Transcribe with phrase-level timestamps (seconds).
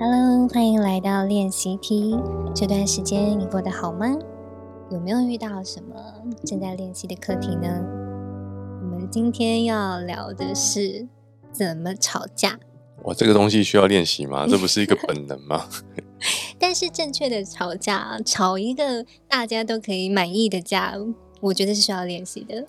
[0.00, 2.16] Hello，欢迎来到练习题。
[2.54, 4.06] 这段时间你过得好吗？
[4.92, 5.96] 有没有遇到什么
[6.46, 7.68] 正在练习的课题呢？
[8.80, 11.08] 我们今天要聊的是
[11.50, 12.60] 怎么吵架。
[13.02, 14.46] 哇，这个东西需要练习吗？
[14.48, 15.68] 这不是一个本能吗？
[16.60, 20.94] 但是正确的吵架，吵一个大家都可以满意的架，
[21.40, 22.68] 我觉得是需要练习的。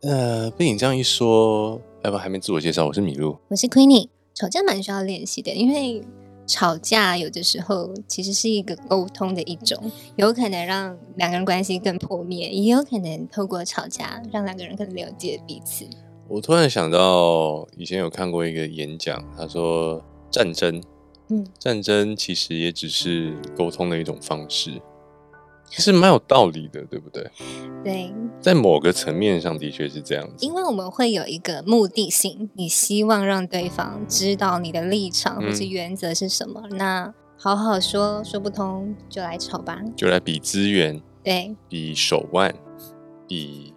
[0.00, 4.08] 呃，被你这样一说，要不还没自我介绍，我是米露，我是 Queenie。
[4.32, 6.02] 吵架蛮需要练习的，因为。
[6.46, 15.86] 吵架有的时候其实是一个沟通的一种，有可能让两个人关系更破灭，也有可能透过吵架让两个人更了解彼此。
[16.28, 20.82] 我突然想到，以前有看过一个演讲，他说战争，
[21.28, 24.80] 嗯，战争其实也只是沟通的一种方式。
[25.76, 27.28] 是蛮有道理的，对不对？
[27.82, 30.46] 对，在某个层面上的确是这样子。
[30.46, 36.62] 因为我们会有一个目的性，你希望让对方知道你的立场或是原则是什么。
[36.70, 42.54] 那好好说，说不通就来吵吧，就来比资源，对，比手腕，
[43.26, 43.74] 比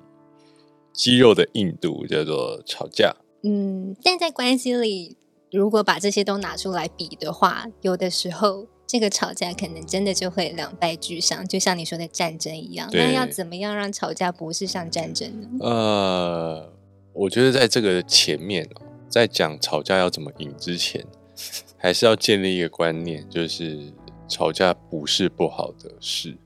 [0.94, 3.16] 肌肉的硬度，叫做吵架。
[3.44, 5.17] 嗯，但在关系里，
[5.52, 8.67] 如果把这些都拿出来比的话，有的时候。
[8.88, 12.90] 这个吵架可能真的就会两败俱伤，就像你说的战争一样。
[12.94, 15.48] 那要怎么样让吵架不是像战争呢？
[15.60, 16.74] 呃，
[17.12, 21.06] 我觉得在这个前面哦，在讲吵架要怎么赢之前，
[21.78, 23.92] 还是要建立一个观念，就是
[24.26, 26.38] 吵架不是不好的事。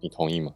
[0.00, 0.52] 你同意吗？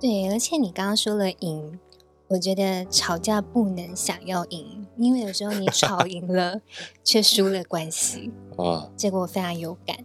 [0.00, 1.78] 对，而且你刚刚说了赢，
[2.26, 6.60] 我觉得吵架不能想要赢，因为有时候你吵赢了，
[7.04, 8.90] 却输了关系啊。
[8.96, 9.96] 这个我非常有感。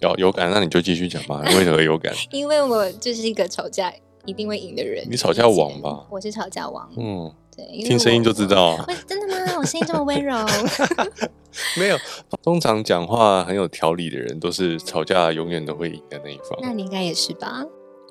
[0.00, 1.42] 有有感，那你就继续讲吧。
[1.56, 2.14] 为何有感？
[2.30, 3.92] 因为我就是一个吵架
[4.24, 5.06] 一定会赢的人。
[5.10, 6.06] 你吵架王吧？
[6.10, 6.88] 我是吵架王。
[6.96, 8.78] 嗯，对，听声音就知道。
[9.06, 9.54] 真的吗？
[9.58, 10.36] 我声音这么温柔？
[11.76, 11.98] 没有，
[12.42, 16.58] 通常讲话很有条理的人，都是吵架永远都会赢的那一方。
[16.62, 17.64] 那你应该也是吧？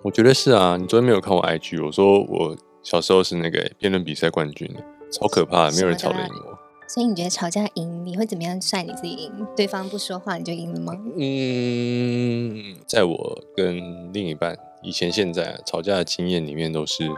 [0.04, 0.76] 我觉得是啊。
[0.78, 1.86] 你昨天没有看我 IG？
[1.86, 4.70] 我说我小时候是那个辩论比赛冠军，
[5.12, 6.57] 超可怕，没有人吵得赢我。
[6.88, 9.32] 所以你觉得吵架赢，你会怎么样算你自己赢？
[9.56, 10.94] 对方不说话你就赢了吗？
[11.18, 17.10] 嗯，在我跟另一半以前现在吵架的经验里面，都是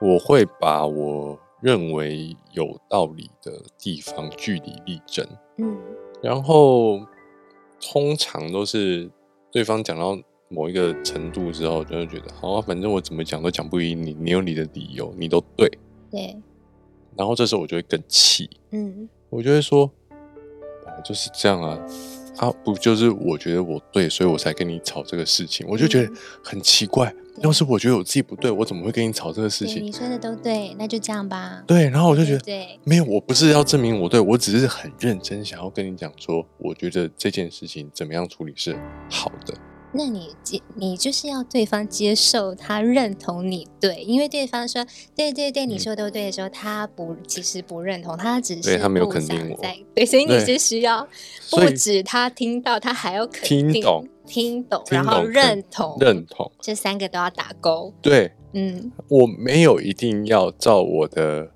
[0.00, 5.26] 我会把我认为有道理的地方据理力争。
[5.58, 5.76] 嗯，
[6.22, 7.00] 然后
[7.80, 9.10] 通常都是
[9.50, 10.18] 对方讲到
[10.48, 15.70] 某一个程度之后，就会觉得好啊，反正我怎么讲都讲不赢你，你有你的理由，你都对。
[16.10, 16.34] 对。
[17.16, 19.90] 然后这时候我就会更气，嗯，我就会说，
[21.04, 21.78] 就是这样啊，
[22.38, 26.12] 啊不就是我觉得我对，所以我才跟你吵这个事情，我就觉得
[26.42, 27.14] 很奇怪。
[27.38, 29.82] 要是我觉得我自己不对，我怎么会跟你吵这个事情？
[29.82, 31.64] 你说的都对，那就这样吧。
[31.66, 38.78] 对，然后我就觉得，对，没有，我不是要证明我对，我只是很认真想要跟你讲说，我觉得这件事情怎么样处理是
[39.10, 39.54] 好的。
[39.94, 49.60] 那你接你就是要对方接受他认同你对，因为对方说对对对你说都对的时候，他不其实不认同，他只是他没有肯定我，
[49.94, 51.06] 对，所以你是需要
[51.50, 57.92] 不止他听到，他还要肯定听懂听懂，然后认同认同这三个都要打勾。
[58.00, 61.50] 对，嗯，我没有一定要照我的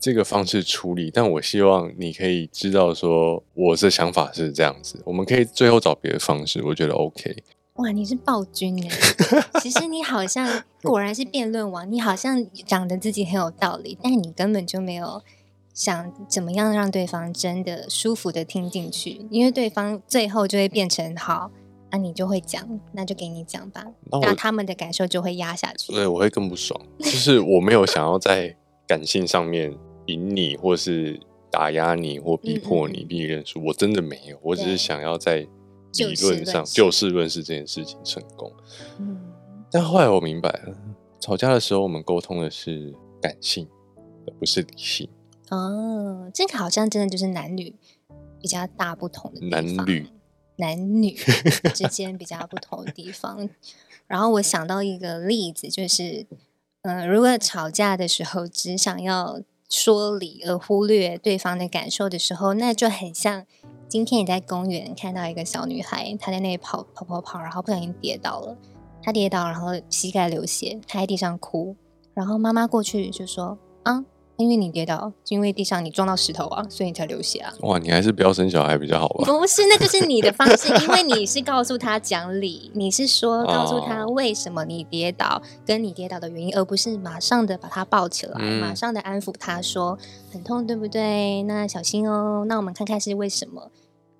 [0.00, 7.36] 这个方式处理，但我希望你可以知道说我的想法是这样子，我们可以最后找别的方式，我觉得 OK。
[7.82, 8.88] 哇，你是暴君哎！
[9.60, 15.20] 其实你好像 果然是辩论王，你好像讲的自己很有道理，但你根本就没有
[15.74, 21.50] 想怎么样让对方真的舒服的听进去，因为对方最后就会变成好，
[21.90, 25.92] 那你就会讲，那就给你讲吧，那他们的感受就会压下去。
[25.92, 28.56] 对，我会更不爽，就是我没有想要在
[28.86, 29.76] 感性上面
[30.06, 31.18] 赢你，或是
[31.50, 35.48] 打压你，或逼迫你逼你认输，我真的没有，我只是想要在。
[35.94, 38.52] 理论上就事论事这件事情成功，
[38.98, 39.20] 嗯，
[39.70, 40.76] 但后来我明白了，
[41.20, 43.68] 吵架的时候我们沟通的是感性，
[44.26, 45.08] 而不是理性。
[45.50, 47.74] 哦，这个好像真的就是男女
[48.40, 50.08] 比较大不同的男女
[50.56, 51.12] 男女
[51.74, 53.48] 之间比较不同的地方。
[54.06, 56.26] 然后我想到一个例子，就是，
[56.82, 59.40] 嗯，如果吵架的时候只想要
[59.72, 63.46] 说理而忽略对方的感受的时候，那就很像。
[63.88, 68.56] 今天你在公园看到一个小女孩，她在那里跑跑跑跑，然后不小心跌倒了。
[69.02, 71.74] 她跌倒，然后膝盖流血，她在地上哭。
[72.12, 74.04] 然后妈妈过去就说：“啊，
[74.42, 79.24] 因为你跌倒，因为地上你撞到石头啊，所以你才流血啊。”哇，你还是不要生小孩比较好吧？
[79.24, 89.96] 不是，那就是你的方式，因为你是告诉他讲理，你是说告诉他为什么你跌倒，跟你跌倒的原因，而不是马上的把他抱起来，马上的安抚他说
[90.32, 91.42] 很痛，对不对？
[91.44, 92.44] 那小心哦。
[92.48, 93.70] 那我们看看是为什么。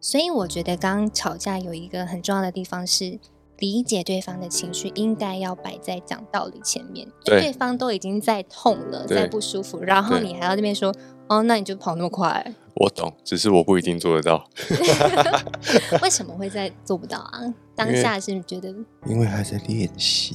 [0.01, 3.19] 所以我觉得刚刚吵架有一个很重要的地方是。
[3.59, 7.07] 理解对方的情绪，应该要摆在讲道理前面。
[7.25, 10.95] 对方都已经在痛了，在不舒服，然后你还要这边说
[11.29, 14.49] ：“哦，那你就跑那么快。”我懂，只是我不一定做得到。
[16.03, 17.41] 为什么会在做不到啊？
[17.77, 18.75] 当下是觉得，
[19.07, 20.35] 因为还在练习。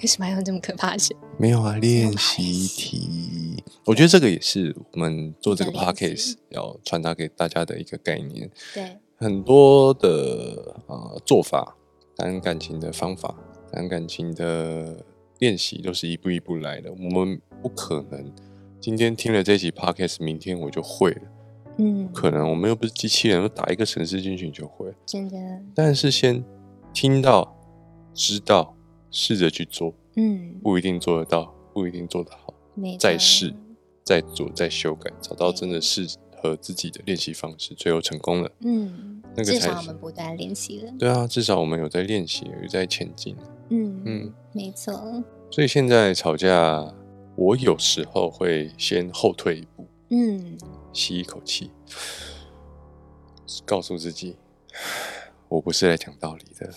[0.00, 1.14] 为什么要用这么可怕的事？
[1.38, 3.62] 没有啊，练习题。
[3.84, 8.50] 我觉得这个也是我们做这个 podcast 要传达给大家的一个概念。
[8.74, 8.98] 对。
[9.22, 11.76] 很多的啊做法，
[12.16, 13.32] 谈感情的方法，
[13.70, 14.96] 谈感情的
[15.38, 16.90] 练习，都是一步一步来的。
[16.90, 18.32] 我们不可能
[18.80, 21.22] 今天听了这集 podcast，明天我就会了。
[21.78, 24.92] 嗯，可能我们又不是机器人，打一个程式进去你就会。
[25.06, 25.38] 真的。
[25.72, 26.44] 但是先
[26.92, 27.56] 听到、
[28.12, 28.76] 知道、
[29.12, 29.94] 试着去做。
[30.16, 32.52] 嗯，不一定做得到，不一定做得好。
[32.98, 33.54] 再试、
[34.04, 36.08] 再做、再修改，找到真的是。
[36.42, 38.50] 和自己的练习方式，最后成功了。
[38.62, 40.92] 嗯，那个至少我们不断练习了。
[40.98, 43.36] 对啊，至少我们有在练习，有在前进。
[43.68, 45.22] 嗯嗯，没错。
[45.52, 46.92] 所以现在吵架，
[47.36, 50.58] 我有时候会先后退一步，嗯，
[50.92, 51.70] 吸一口气，
[53.64, 54.36] 告诉自己，
[55.48, 56.68] 我不是来讲道理的，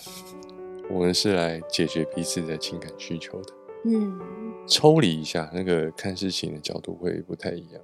[0.88, 3.52] 我们是来解决彼此的情感需求的。
[3.86, 4.18] 嗯，
[4.66, 7.82] 抽离一下，那个看事情的角度会不太一样。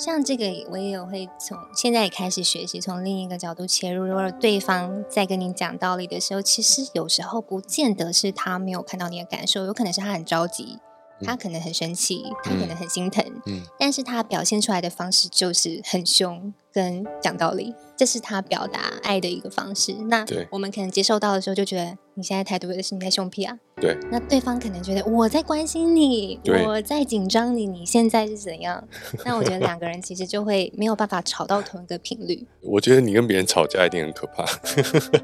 [0.00, 4.06] 像这个，我也有会从现在也开始学习，从另一个角度切入。
[4.06, 10.78] 如果对方在跟你讲道理的时候，其实有时候不见得是他没有看到你的感受，有可能是他很着急。
[11.22, 19.92] 他可能很生气，他可能很心疼，嗯，但是他表现出来的方式就是很凶跟讲道理，这是他表达爱的一个方式。
[20.08, 23.98] 那我们可能接受到的时候，就觉得你现在态度是你在凶屁啊，对。
[24.10, 28.86] 那对方可能觉得我在关心你，我在紧张你，你现在是怎样？
[29.24, 32.46] 那我觉得两个人其实就会没有办法吵到同一个频率。
[32.62, 34.44] 我觉得你跟别人吵架一定很可怕。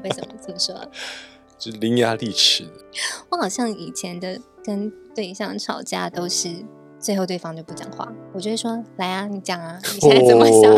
[0.03, 0.75] 为什么这么说？
[1.57, 2.71] 就伶牙俐齿的。
[3.29, 6.49] 我好像以前的跟对象吵架，都是
[6.99, 10.69] 最后对方就不讲话，我就会说：“来啊，你讲啊，你现在怎么想？”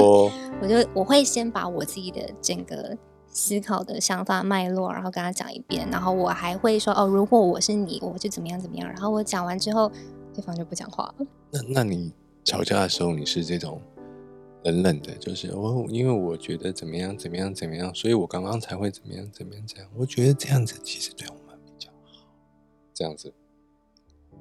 [0.62, 2.96] 我就我会先把我自己的整个
[3.28, 9.92] 思考的想法脉络，然后跟他讲一遍，然后我还会说：“哦，如果我是你，我就怎么样怎么样。”然后我讲完之后，
[10.34, 11.26] 对方就不讲话了。
[11.52, 12.14] 那那你
[12.44, 13.82] 吵架的时候，你是这种？
[14.66, 19.90] 冷冷的，就是我，因为我觉得怎么样，怎么样，怎么样，所以我刚刚才会怎么样，怎么样，这样。
[19.96, 22.28] 我觉得这样子其实对我们比较好。
[22.94, 23.34] 这样子，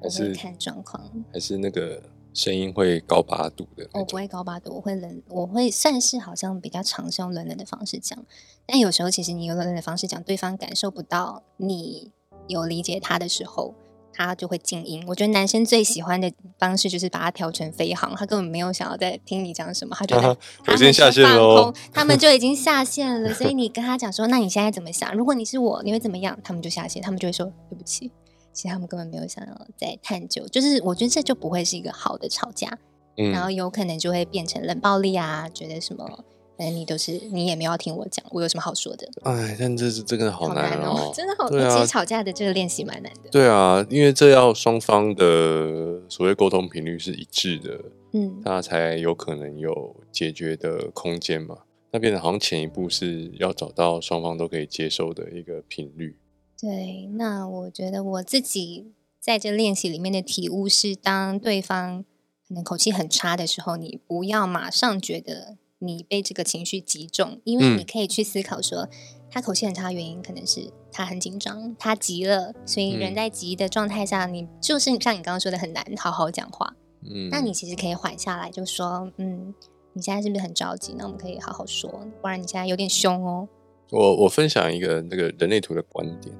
[0.03, 2.03] 还是看状况，还是那个
[2.33, 3.89] 声音会高八度的。
[3.93, 8.19] 我不会高八度，我会冷，我会算是好像比较常是用冷冷的方式讲。
[8.67, 12.13] 但有时候其实你用冷冷的方式讲，对方感受不到你
[12.47, 13.75] 有理解他的时候。
[14.21, 15.05] 他就会静音。
[15.07, 20.37] 我觉得男生最喜欢的方式就是把它调成飞航，他根本没有想要再听你讲什么，他觉得
[20.67, 21.73] 我先下线喽。
[21.93, 25.15] 他们 就已经下线了，所以你跟他讲说，那你现在怎么想？
[25.15, 26.37] 如果你是我，你会怎么样？
[26.43, 28.11] 他们就下线，他们就会说对不起。
[28.59, 32.77] 其实他们根本没有想要再探究，就是我觉得这就不会是一个好的吵架，
[33.15, 36.25] 然后有可能就会变成冷暴力啊，觉得什么。
[36.59, 39.09] 正你都是你也没有听我讲，我有什么好说的？
[39.23, 41.71] 哎，但这是真的好难哦，真的好难。
[41.71, 43.31] 其实吵架的这个练习蛮难的。
[43.31, 47.81] 对啊，因为这要双方的所谓沟通频率是一致的，
[48.15, 51.59] 嗯，那才有可能有解决的空间嘛。
[51.93, 56.17] 那变得好像前一步是要找到双方都可以接受的一个频率。
[56.61, 62.05] 对，那我觉得我自己在这练习里面的体悟是，当对方
[62.47, 65.57] 可能口气很差的时候，你不要马上觉得。
[65.81, 68.89] 你被这个情绪击中，因为你可以去思考说，
[69.31, 76.75] 他口气很差的原因可能是他很紧张，他急了，所以人在急的状态下，你就是像你刚刚说的很难好好讲话。
[77.03, 79.55] 嗯，那你其实可以缓下来，就说，嗯，
[79.93, 80.97] 你现在是不是很着急？
[80.99, 81.89] 那我们可以好好说，
[82.21, 83.49] 不然你现在有点凶哦。
[83.91, 86.35] 我我分享一个那个人类图的观点，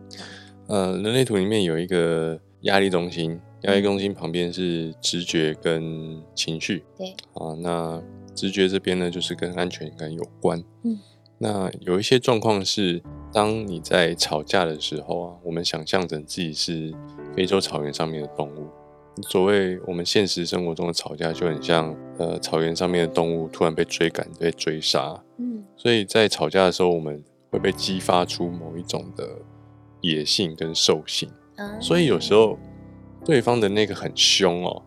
[0.69, 6.85] 呃，人类图里面有一个压力中心，压力中心旁边是直觉跟情绪。
[6.97, 8.03] 对，啊，那。
[8.35, 10.63] 直觉这边呢，就是跟安全感有关。
[10.85, 10.97] 嗯，
[11.39, 13.03] 那有一些状况是，
[13.33, 16.95] 当你在吵架的时候啊，我们想象着自己是
[17.35, 18.69] 非洲草原上面的动物。
[19.23, 25.21] 所谓我们现实生活中的吵架，就很像呃草原上面的动物突然被追赶、被追杀。
[25.39, 29.29] 嗯，所以在吵架的时候，我们会被激发出某一种的
[30.01, 31.29] 野性跟兽性。
[31.81, 32.59] 所以有时候
[33.25, 34.83] 对方的那个很凶哦，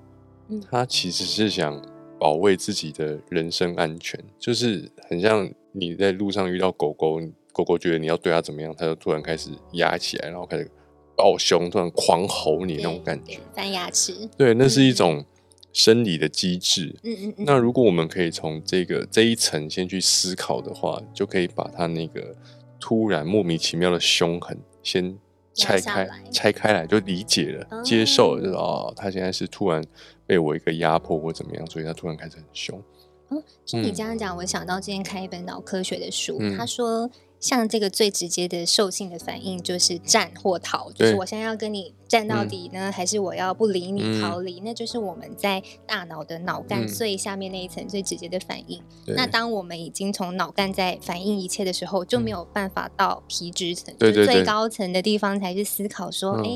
[0.69, 1.81] 他其实是想。
[2.21, 7.19] 保卫自己的人身安全，就是很像你在路上遇到狗狗，
[7.51, 10.69] 狗狗觉得你要对它怎么样，它就突然开始压起来，然后开始
[11.17, 14.29] 暴凶，突然狂吼你那种感觉，翻牙齿。
[14.37, 15.25] 对，那是一种
[15.73, 16.95] 生理的机制。
[17.03, 17.45] 嗯嗯嗯。
[17.45, 22.35] 那如果我们可以从这个这一层先去思考的话，就可以把他那个
[22.79, 25.17] 突然莫名其妙的凶狠先
[25.53, 29.83] 拆开，拆开来就理解了，接受了，就是哦，他现在是突然
[30.25, 32.81] 被我一个压迫或怎么样，所以他突然开始很凶。
[33.29, 37.09] 嗯，就你这样讲，我想到今天看一本脑科学的书，他说。
[37.41, 44.59] 像这个最直接的兽性的反应就是战或逃，就是我现在要跟你战到底呢，还是我要不理你逃离？
[44.59, 48.79] 那就是我们在大脑的脑干最下面那一层最直接的反应。
[49.07, 56.49] 那当我们已经从脑干在反应一切的时候，就没有办法到皮质层，就最高层的地方才是思考说：哎，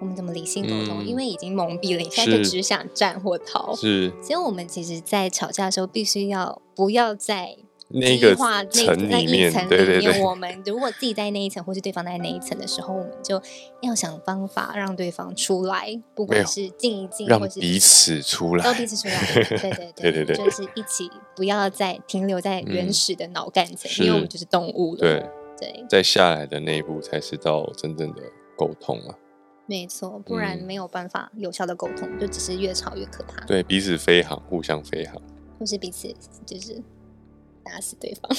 [0.00, 1.04] 我们怎么理性沟通？
[1.04, 3.76] 因为已经蒙蔽了，你现在只想战或逃。
[3.76, 7.58] 是，所以我们其实，在吵架的时候，必须要不要在。
[7.92, 8.36] 那个
[8.70, 13.42] 层里面，对对对，我们如果自己在那一层，或是对方在那一层的时候，我们就
[13.82, 25.26] 要想方法让对方出来，不管是静一静，让彼此出来， 让彼此出来，对对对对对，就是一起不要再停留在原始的脑干层，因为我们就是动物了，对
[25.58, 28.22] 对，在下来的那一步才是到真正的
[28.56, 29.14] 沟通啊，
[29.66, 35.20] 没错，不然没有办法有效的沟通，就只是越吵越可怕，对，彼此飞航，互相飞航，
[35.58, 36.14] 或是彼此
[36.46, 36.80] 就是。
[37.70, 38.30] 打死对方。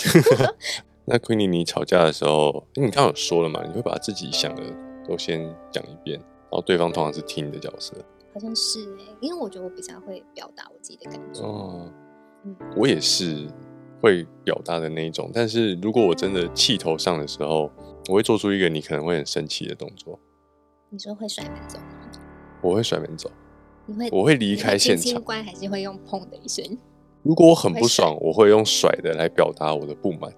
[1.05, 4.63] 那 Queenie，你吵架的时候，因为你刚刚有说了嘛，你会把自己想的
[5.07, 7.95] 都先讲一遍，然后对方通常是听的角色。
[8.33, 11.41] 好像是哎，因为我觉得我比较会表达我自己的感觉。
[11.41, 11.91] 哦，
[12.45, 13.47] 嗯，我也是
[14.01, 17.71] 会表达的那一种，但是如果我真的气头上的时候，
[18.07, 20.19] 我会做出一个你可能会很生气的动作。
[20.89, 22.11] 你说会甩门走吗？
[22.61, 23.29] 我会甩门走。
[23.88, 24.09] 你会？
[24.11, 25.21] 我会离开现场。
[25.23, 26.77] 关还是会用砰的一声？
[27.23, 30.31] 如果我很不爽，我会用甩的来表达我的不满。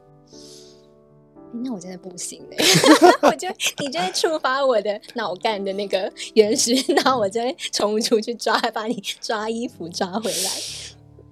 [1.63, 2.57] 那我真的不行哎！
[3.29, 3.47] 我就
[3.79, 10.49] 你就会触发我的脑干的那个原始，那我就会冲出去抓，把你抓衣服抓回来。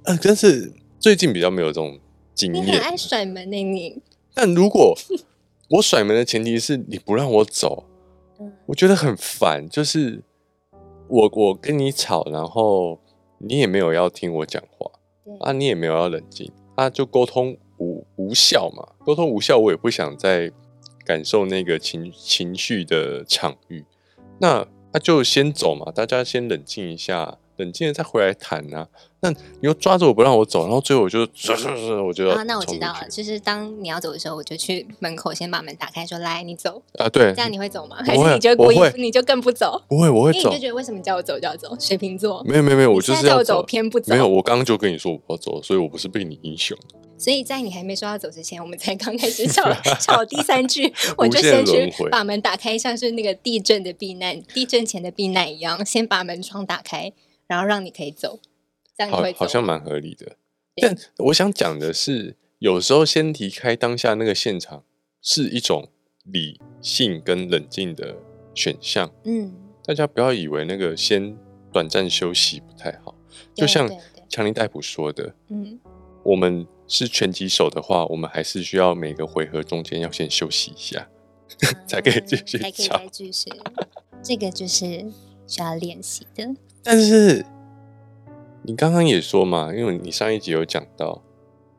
[0.03, 1.99] 呃，但是最近比较没有这种
[2.35, 2.63] 经验。
[2.65, 3.99] 你很爱甩门呢，你。
[4.33, 4.95] 但如果
[5.71, 7.85] 我甩门的前提是你不让我走，
[8.67, 9.67] 我觉得很烦。
[9.67, 10.23] 就是
[11.07, 12.99] 我我跟你吵，然后
[13.39, 14.91] 你也没有要听我讲话。
[15.39, 18.87] 啊，你也没有要冷静，啊，就沟通无无效嘛？
[19.05, 20.51] 沟通无效，我也不想再
[21.05, 23.85] 感受那个情情绪的场域，
[24.39, 27.37] 那那就先走嘛，大家先冷静一下。
[27.57, 28.87] 冷静了再回来谈啊。
[29.23, 37.97] 那你又抓着我不让我走，然后最后我就，我就啊，那我知道了，就是当你要走的时候，我就去门口先把门打开，说来你走啊，对，这样你会走吗？
[38.03, 39.79] 还是你就故意你就更不走？
[39.87, 40.49] 不会，我会走。
[40.49, 41.75] 你就觉得为什么叫我走就要走？
[41.79, 44.11] 水瓶座没有没有没有，我就是要走偏不走。
[44.11, 46.75] 没有，我刚刚就跟你说我要走，所以我不是被你影响。
[47.15, 57.13] 所以在你还没说要走之前，我们才刚开始吵吵 第三句，我就先去把门打开，像是那个地震的避难、地震前的避难一样，先把门窗打开。
[57.47, 58.39] 然后让你可以走，
[59.09, 60.37] 这样好好像蛮合理的。
[60.81, 64.83] 但我想讲的是，有时候先离开当下那个现场，
[65.21, 65.89] 是一种
[66.23, 68.15] 理性跟冷静的
[68.53, 69.11] 选项。
[69.25, 69.53] 嗯，
[69.83, 71.37] 大家不要以为那个先
[71.73, 73.15] 短暂休息不太好。
[73.53, 73.89] 就像
[74.29, 75.79] 强尼戴普说的，嗯，
[76.23, 81.09] 我们是拳击手的话，我们还是需要每个回合中间要先休息一下，
[81.85, 83.49] 才可以继续才可以再继续。
[84.23, 84.85] 这个就是
[85.47, 86.47] 需要练习的。
[86.83, 87.45] 但是
[88.63, 91.23] 你刚刚也说嘛，因为你上一集有讲到，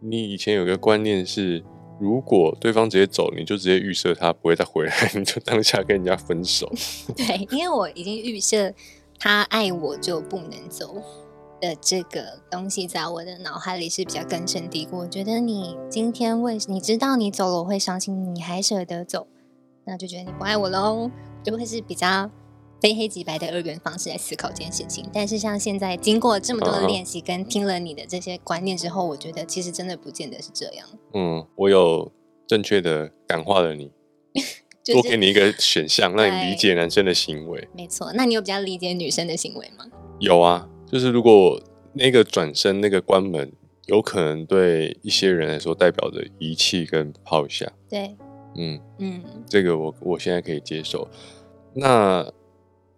[0.01, 1.65] 你以前有个观念是，
[2.01, 6.71] 如果对方直接走，你就直接预设他不会再回来， 你就当下跟人家分手。
[7.17, 8.73] 对，因为我已经预设
[9.19, 10.97] 他爱我就不能走
[11.61, 14.99] 的这个东西，在我的脑海里是比较根深蒂固。
[14.99, 19.29] 我觉得你今天为你知道你走了我会伤心，你还舍得走，
[19.85, 21.09] 那就觉得你不爱我喽，
[21.45, 22.29] 就会是比较。
[22.83, 30.87] 非黑即白的二元方式来思考这件事情，但是像现在经过这么多的练习跟听了你的这些观念之后，我觉得其实真的不见得是这样。
[31.15, 32.11] 嗯，我有
[32.49, 33.93] 正确的感化了你，
[34.93, 37.69] 多给你一个选项，让你理解男生的行为。
[37.73, 39.87] 没错，那你有比较理解女生的行为吗？
[40.19, 41.62] 有啊，就是如果
[41.93, 43.53] 那个转身、那个关门，
[43.87, 47.71] 有可能对一些人来说代表着遗弃跟抛下。
[47.89, 48.17] 对，
[48.57, 51.09] 嗯嗯，这个我我现在可以接受。
[51.75, 52.29] 那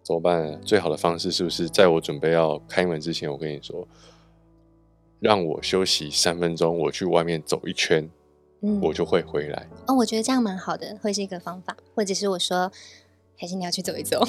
[0.05, 0.61] 怎么办？
[0.61, 3.87] 最好的方式是不是在我准备要开门之前，我跟你说，
[5.19, 8.07] 让我休息三分钟，我去外面走一圈，
[8.61, 9.67] 嗯，我就会回来。
[9.87, 11.75] 哦，我觉得这样蛮好的，会是一个方法。
[11.95, 12.71] 或者是我说，
[13.35, 14.23] 还是你要去走一走，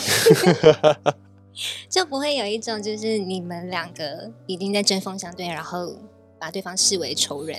[1.90, 5.95] 就不会有一种就是你们两个已经在针锋相对，然后
[6.38, 7.54] 把对方视为仇人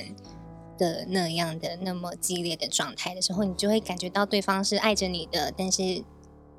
[0.76, 6.04] 的那样的那么激烈的状态的时候，你就会感觉到对方是爱着你的，但是。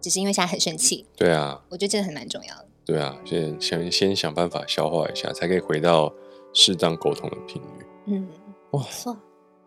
[0.01, 2.67] 只是因为现在很生气，对啊，我觉得这个很蛮重要的。
[2.85, 6.13] 对啊，先想先想办法消化一下，才可以回到
[6.55, 7.87] 适当沟通的频率。
[8.07, 8.29] 嗯，
[8.71, 9.17] 哇，错，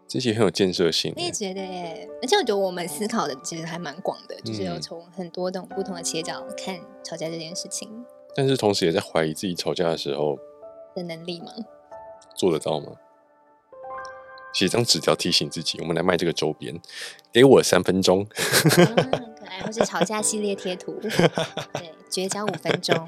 [0.08, 1.14] 这些很有建设性。
[1.16, 7.88] 我也觉得耶，而且我觉得我们思考的其实还蛮广的，就是有从很多种不同的切角看吵架这件事情。
[8.36, 10.38] 但是同时也在怀疑自己吵架的时候
[10.96, 11.52] 的能力吗？
[12.36, 12.94] 做得到吗？
[14.54, 16.78] 写张纸条提醒自己，我们来卖这个周边，
[17.32, 18.28] 给我三分钟。
[19.64, 23.08] 或是吵架系列贴图， 对，绝交五分钟，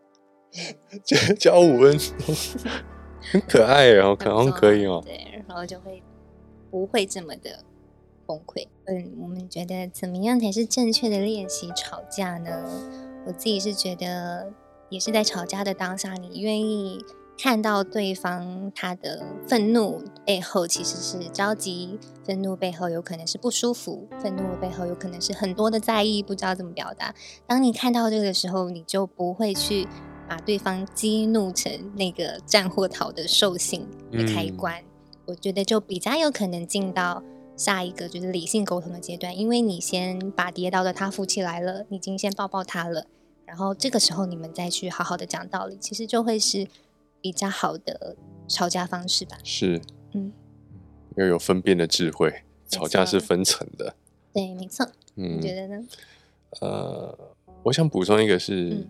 [1.04, 2.12] 绝交五分钟，
[3.32, 5.02] 很可爱哦，可能可以哦。
[5.04, 6.02] 对，然后就会
[6.70, 7.60] 不会这么的
[8.26, 8.66] 崩溃。
[8.84, 12.50] 嗯，我们觉得怎么样才是正确的练习吵架呢？
[13.26, 14.52] 我自己是觉得，
[14.88, 17.04] 也是在吵架的当下，你愿意。
[17.38, 27.14] 看到对方他的愤怒背后其实是着急，愤怒背后有可能是不舒服，愤怒背后有可能是很多的在意，不知道怎么表达。
[27.46, 29.86] 当你看到这个的时候，你就不会去
[30.26, 34.82] 把对方激怒成那个战或逃的兽性的开关。
[35.26, 37.22] 我觉得就比较有可能进到
[37.54, 43.06] 下一个就是理性沟通的阶段，因为你先把跌倒的他扶起来了，已经先抱抱他了，
[43.44, 46.66] 然后这个时候你们再去好好的讲道理，其实就会是。
[47.20, 48.16] 比较好的
[48.48, 49.80] 吵架方式吧，是，
[50.12, 50.32] 嗯，
[51.16, 53.94] 要有分辨的智慧，吵架是分层的，
[54.32, 55.86] 对，没错，嗯，你觉得呢？
[56.60, 57.18] 呃，
[57.64, 58.86] 我想补充一个，是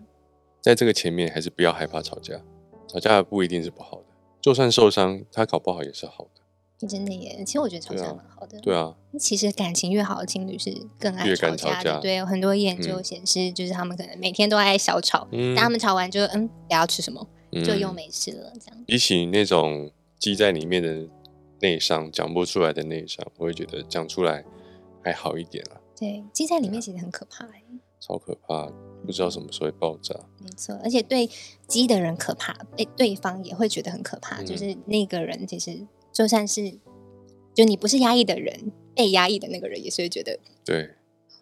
[0.61, 2.41] 在这个前面，还是不要害怕吵架，
[2.87, 4.05] 吵架不一定是不好的，
[4.39, 6.87] 就算受伤，他搞不好也是好的。
[6.87, 17.27] 真的耶，其实我觉得吵架蛮好的，对啊，其实感情越好的情侣是更爱吵架的，对，有很多研究显示，就是他们可能每天都爱小吵，但他们吵完就嗯，不要吃什么。
[17.63, 18.83] 就又没事了，这样。
[18.85, 21.07] 比起那种积在里面的
[21.61, 24.43] 内伤，讲不出来的内伤，我会觉得讲出来
[25.03, 25.81] 还好一点啊。
[25.95, 27.63] 对，积在里面其实很可怕哎，
[27.99, 28.67] 超可怕，
[29.05, 30.15] 不知道什么时候会爆炸。
[30.39, 31.29] 没错，而且对
[31.67, 34.43] 积的人可怕，对对方也会觉得很可怕。
[34.43, 36.79] 就是那个人其实就算是，
[37.53, 40.91] 就你不是压抑的人，被压抑的那个人也是会觉得对。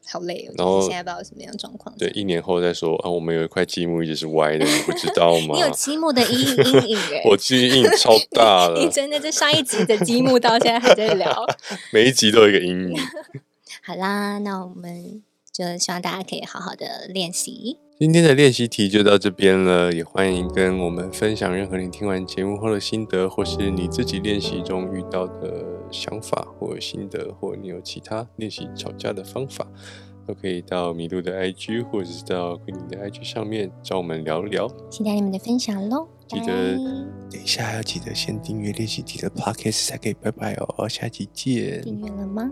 [0.08, 1.96] 好累，然后现在不知道什么样状况。
[1.98, 5.56] 对，一年后再说啊，我们有一块积木一直是歪的，你不知道 吗？
[5.56, 8.80] 你有积木的阴阴影哎， 我积阴影超大了。
[8.84, 11.46] 你真的，这上一集的积木到现在还在聊，
[11.91, 12.98] 每一集都有一个阴影。
[13.84, 17.78] 好啦，那我们就希望大家可以好好的练习。
[17.97, 29.65] 今天的练习题就到这边了，也欢迎跟我们分享任何你听完节目后的心得，或是你自己练习中遇到的想法或心得，或你有其他练习吵架的方法，
[30.27, 34.67] 都可以到麋鹿的 IG 或者是到桂林的 IG 上面找我们聊聊。
[34.89, 36.05] 期待你们的分享喽！
[36.27, 36.75] 记得
[37.31, 41.81] 等一下要记得先订阅练习题的 Podcast 才可以拜拜哦，下期见。
[41.81, 42.51] 订阅了吗？